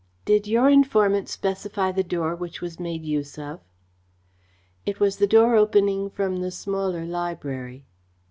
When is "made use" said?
2.79-3.37